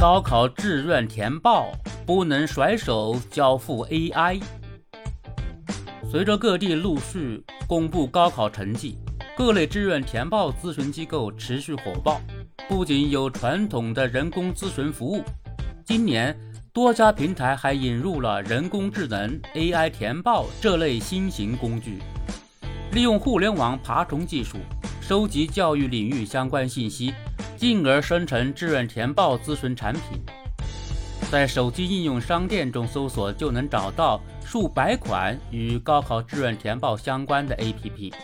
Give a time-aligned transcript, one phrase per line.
[0.00, 1.72] 高考志愿填报
[2.06, 4.40] 不能甩手交付 AI。
[6.08, 8.96] 随着各地陆续公布高考成绩，
[9.36, 12.20] 各类志愿填报咨询机构持续火爆。
[12.68, 15.24] 不仅有传统的人工咨询服务，
[15.84, 16.32] 今年
[16.72, 21.98] 多家平台还引入了人工智能 AI 填报这类新型工具，
[22.92, 24.58] 利用互联网爬虫技术
[25.00, 27.12] 收集教育领域相关信息，
[27.58, 30.22] 进而生成志愿填报咨询产品。
[31.30, 38.14] 在手机应用商店中搜索，就能找到数百款与高考志愿填报相关的 APP。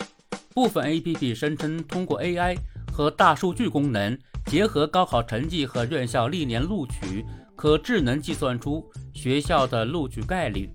[0.55, 2.57] 部分 APP 声称通过 AI
[2.93, 4.17] 和大数据功能。
[4.47, 7.25] 结合高考成绩和院校历年录取，
[7.57, 10.71] 可智能计算出学校的录取概率。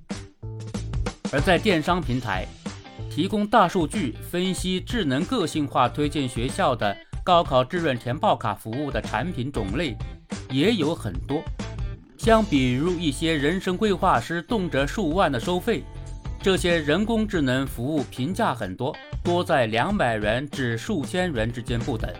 [1.31, 2.47] 而在电商平台
[3.11, 6.97] 提供大数据分析、智能个性化推荐学校的
[7.29, 9.95] 高考志愿填报卡服务的产品种类
[10.49, 11.43] 也有很多。
[12.17, 15.83] 相比如一些人生规划师动辄数万的收费，
[16.41, 22.11] 这些人工智能服务平价很多，多在两百元至数千元之间不等。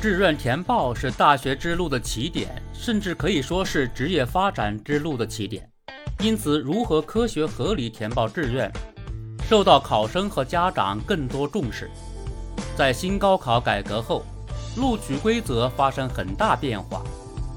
[0.00, 5.70] 志愿填报是大学之路的起点，甚至可以说是职业发展之路的起点。
[6.18, 8.68] 因此，如何科学合理填报志愿，
[9.48, 11.88] 受到考生和家长更多重视。
[12.76, 14.22] 在新高考改革后，
[14.76, 17.02] 录取规则发生很大变化，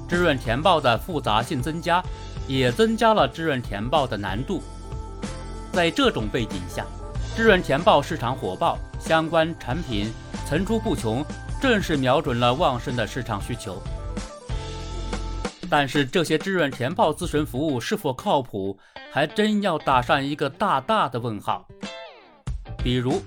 [0.08, 2.02] 志愿填报的复杂性增加，
[2.46, 4.62] 也增加了志愿填报的难度。
[5.72, 6.84] 在这种背景下，
[7.34, 10.12] 志愿填报市场火爆，相关产品
[10.46, 11.24] 层出不穷。
[11.58, 13.82] 正是瞄准了旺盛的市场需求，
[15.70, 18.78] 但是这些志愿填报咨询服务是否靠谱，
[19.10, 21.66] 还真要打上一个大大的问号。
[22.84, 23.22] 比如，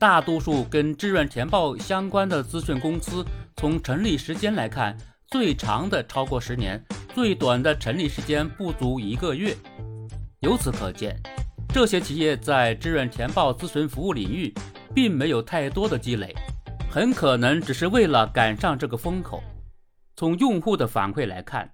[0.00, 3.22] 大多数跟志愿填报相关的咨询公司，
[3.58, 6.82] 从成立时间来看，最长的超过十年，
[7.14, 9.54] 最短的成立时间不足一个月。
[10.38, 11.14] 由此可见，
[11.68, 14.54] 这些企业在志愿填报咨询服务领域，
[14.94, 16.34] 并没有太多的积累。
[16.90, 19.42] 很可能只是为了赶上这个风口。
[20.16, 21.70] 从用户的反馈来看，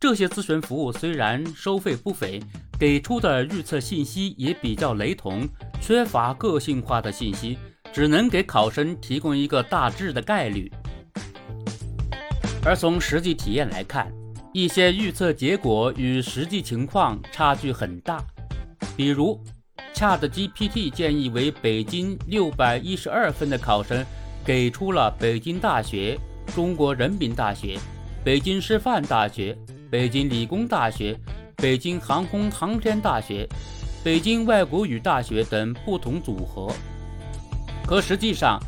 [0.00, 2.42] 这些咨询服务虽然收费不菲，
[2.78, 5.46] 给出的预测信息也比较雷同，
[5.80, 7.58] 缺乏个性化的信息，
[7.92, 10.70] 只能给考生提供一个大致的概率。
[12.64, 14.12] 而从实际体验来看，
[14.52, 18.22] 一些预测结果与实际情况差距很大。
[18.96, 19.42] 比如
[19.94, 24.04] ，ChatGPT 建议为北京六百一十二分的考生。
[24.42, 26.18] 给出了北京大学、
[26.54, 27.78] 中国人民大学、
[28.24, 29.56] 北京师范大学、
[29.90, 31.14] 北京理工大学、
[31.56, 33.46] 北京航空航天大学、
[34.02, 36.72] 北京外国语大学等不同组合。
[37.86, 38.58] 可实际上，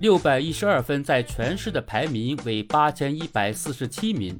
[0.00, 4.36] 六百一十二分在全市的排名为八千一百四十七名，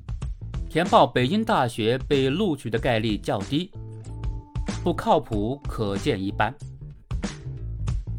[0.68, 3.70] 填报北京大学被录取的概率较低，
[4.82, 6.52] 不靠谱可见一斑。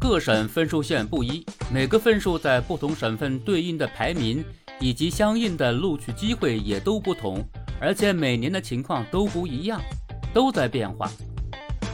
[0.00, 4.42] 各省分数线不一，每个分数在不同省份对应的排名
[4.80, 7.44] 以及相应的录取机会也都不同，
[7.78, 9.78] 而且每年的情况都不一样，
[10.32, 11.10] 都在变化。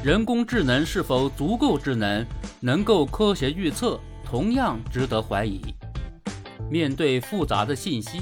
[0.05, 2.25] 人工智能是否足够智能，
[2.61, 5.61] 能够科学预测，同样值得怀疑。
[6.71, 8.21] 面对复杂的信息，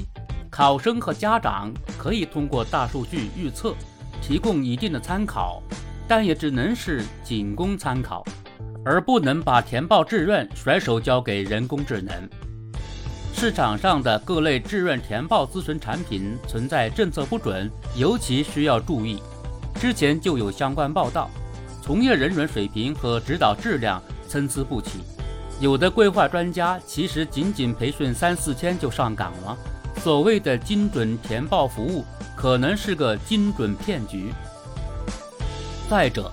[0.49, 3.75] 考生和家长可以通过大数据预测
[4.21, 5.61] 提供一定的参考，
[6.07, 8.25] 但也只能是仅供参考。
[8.83, 12.13] 而不能把填报志愿甩手交给人工智能。
[13.33, 19.21] 市场上的各类志愿填报咨询产品存在政策不准，尤其需要注意。
[19.75, 21.29] 之前就有相关报道，
[21.87, 24.99] 从业人员水平和指导质量参差不齐，
[25.61, 29.57] 有的规划专家其实仅仅培训三四天就上岗了。
[30.03, 32.03] 所谓的精准填报服务，
[32.35, 34.33] 可能是个精准骗局。
[35.89, 36.29] 再者，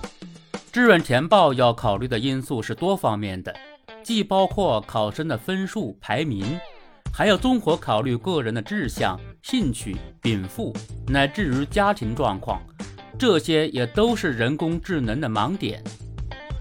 [0.73, 3.55] 志愿填报要考虑的因素是多方面的，
[4.03, 6.59] 既包括考生的分数排名，
[7.13, 10.75] 还要综合考虑个人的志向、兴趣、禀赋，
[11.07, 12.61] 乃至于家庭状况，
[13.17, 15.83] 这些也都是人工智能的盲点。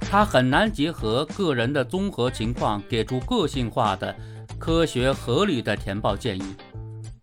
[0.01, 4.15] 它很难结合个人的综合情况，给出个性化的、
[4.59, 6.45] 科学合理的填报建议。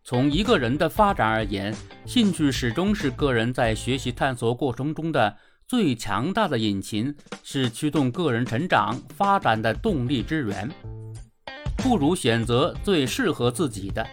[0.03, 1.73] 从一个人的发展而言，
[2.05, 5.37] 兴趣始终是个人在学习探索过程中的。
[5.67, 10.69] 最强大的引擎是驱动个人成长发展的动力之源，
[11.77, 14.05] 不如选择最适合自己的。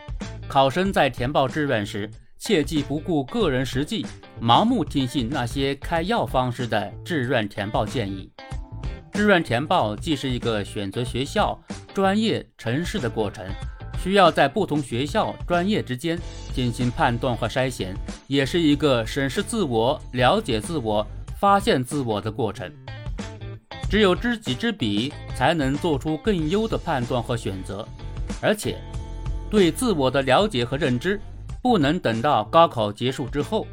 [0.47, 4.06] 考生在填报志愿时，切忌不顾个人实际，
[4.40, 8.31] 盲目听信那些开药方式的志愿填报建议。
[9.12, 11.58] 志愿填报既是一个选择学校、
[11.93, 13.44] 专业、城市的过程，
[14.00, 16.17] 需要在不同学校、专业之间
[16.55, 17.93] 进行判断和筛选，
[18.29, 21.05] 也是一个审视自我、了解自我、
[21.41, 22.73] 发现自我的过程。
[23.91, 27.87] 只有知己知彼，才能做出更优的判断和选择。
[28.41, 28.79] 而且，
[29.50, 31.20] 对自我的了解和认知，
[31.62, 33.66] 不能等到高考结束之后，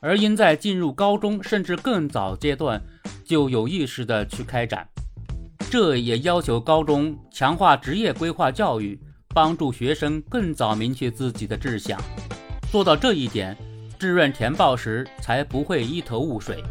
[0.00, 2.80] 而应在进入高中甚至更早阶段
[3.24, 4.86] 就有意识地去开展。
[5.70, 9.00] 这也要求高中强化职业规划教育，
[9.34, 12.00] 帮助学生更早明确自己的志向。
[12.70, 13.56] 做到这一点，
[13.98, 16.62] 志愿填报时才不会一头雾水。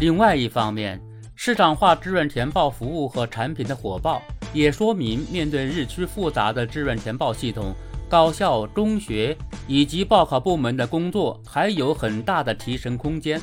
[0.00, 1.00] 另外一方面，
[1.34, 4.22] 市场化志愿填报服务和产品的火爆，
[4.52, 7.74] 也说明面对日趋复杂的志愿填报系统，
[8.08, 9.36] 高校、中学
[9.66, 13.40] 以及报考部门的工作还有很大的提升空间。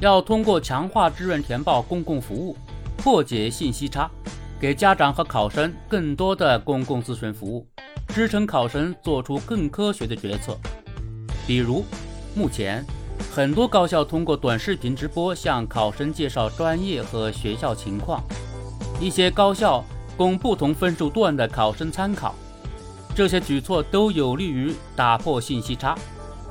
[0.00, 2.56] 要通过强化志愿填报公共服务，
[2.96, 4.10] 破解信息差，
[4.60, 7.66] 给家长和考生更多的公共咨询服务，
[8.08, 10.58] 支撑考生做出更科学的决策。
[11.46, 11.84] 比如，
[12.34, 12.84] 目前。
[13.30, 18.22] 很多高校通过短视频直播向考生介绍专业和学校情况，
[19.00, 19.82] 一些高校
[20.16, 22.34] 供不同分数段的考生参考。
[23.14, 25.94] 这些举措都有利于打破信息差，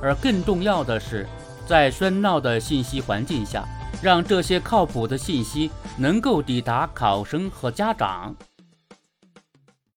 [0.00, 1.26] 而更重要的是，
[1.66, 3.64] 在喧闹的信息环境下，
[4.00, 8.34] 让这些靠谱的信息能够抵达考生和家长。